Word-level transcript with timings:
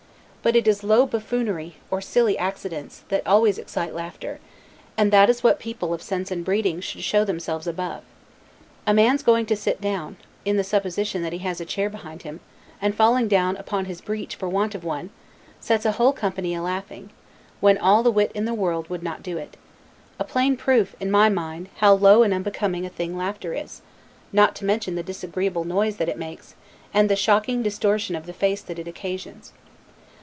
But 0.43 0.55
it 0.55 0.67
is 0.67 0.83
low 0.83 1.05
buffoonery, 1.05 1.75
or 1.91 2.01
silly 2.01 2.35
accidents, 2.35 3.03
that 3.09 3.21
always 3.27 3.59
excite 3.59 3.93
laughter; 3.93 4.39
and 4.97 5.13
that 5.13 5.29
is 5.29 5.43
what 5.43 5.59
people 5.59 5.93
of 5.93 6.01
sense 6.01 6.31
and 6.31 6.43
breeding 6.43 6.81
should 6.81 7.03
show 7.03 7.23
themselves 7.23 7.67
above. 7.67 8.01
A 8.87 8.91
man's 8.95 9.21
going 9.21 9.45
to 9.45 9.55
sit 9.55 9.79
down, 9.79 10.17
in 10.43 10.57
the 10.57 10.63
supposition 10.63 11.21
that 11.21 11.31
he 11.31 11.37
has 11.45 11.61
a 11.61 11.63
chair 11.63 11.91
behind 11.91 12.23
him, 12.23 12.39
and 12.81 12.95
falling 12.95 13.27
down 13.27 13.55
upon 13.57 13.85
his 13.85 14.01
breech 14.01 14.35
for 14.35 14.49
want 14.49 14.73
of 14.73 14.83
one, 14.83 15.11
sets 15.59 15.85
a 15.85 15.91
whole 15.91 16.11
company 16.11 16.55
a 16.55 16.61
laughing, 16.63 17.11
when 17.59 17.77
all 17.77 18.01
the 18.01 18.09
wit 18.09 18.31
in 18.33 18.45
the 18.45 18.55
world 18.55 18.89
would 18.89 19.03
not 19.03 19.21
do 19.21 19.37
it; 19.37 19.57
a 20.17 20.23
plain 20.23 20.57
proof, 20.57 20.95
in 20.99 21.11
my 21.11 21.29
mind, 21.29 21.69
how 21.75 21.93
low 21.93 22.23
and 22.23 22.33
unbecoming 22.33 22.83
a 22.83 22.89
thing 22.89 23.15
laughter 23.15 23.53
is: 23.53 23.83
not 24.33 24.55
to 24.55 24.65
mention 24.65 24.95
the 24.95 25.03
disagreeable 25.03 25.65
noise 25.65 25.97
that 25.97 26.09
it 26.09 26.17
makes, 26.17 26.55
and 26.95 27.09
the 27.09 27.15
shocking 27.15 27.61
distortion 27.61 28.15
of 28.15 28.25
the 28.25 28.33
face 28.33 28.63
that 28.63 28.79
it 28.79 28.87
occasions. 28.87 29.53